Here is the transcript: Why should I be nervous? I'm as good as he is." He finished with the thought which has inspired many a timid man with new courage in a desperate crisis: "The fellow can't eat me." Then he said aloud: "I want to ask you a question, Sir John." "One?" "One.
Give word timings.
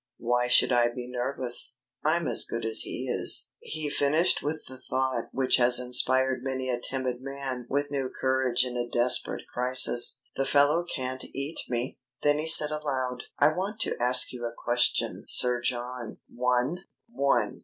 Why 0.17 0.47
should 0.47 0.71
I 0.71 0.89
be 0.89 1.07
nervous? 1.07 1.77
I'm 2.03 2.27
as 2.27 2.43
good 2.43 2.65
as 2.65 2.79
he 2.79 3.07
is." 3.07 3.51
He 3.59 3.87
finished 3.87 4.41
with 4.41 4.65
the 4.67 4.79
thought 4.79 5.25
which 5.31 5.57
has 5.57 5.79
inspired 5.79 6.43
many 6.43 6.71
a 6.71 6.81
timid 6.81 7.21
man 7.21 7.67
with 7.69 7.91
new 7.91 8.09
courage 8.09 8.65
in 8.65 8.75
a 8.75 8.89
desperate 8.89 9.43
crisis: 9.53 10.23
"The 10.35 10.47
fellow 10.47 10.85
can't 10.85 11.23
eat 11.35 11.59
me." 11.69 11.99
Then 12.23 12.39
he 12.39 12.47
said 12.47 12.71
aloud: 12.71 13.25
"I 13.37 13.53
want 13.53 13.79
to 13.81 14.01
ask 14.01 14.33
you 14.33 14.43
a 14.43 14.55
question, 14.57 15.23
Sir 15.27 15.61
John." 15.61 16.17
"One?" 16.33 16.79
"One. 17.07 17.59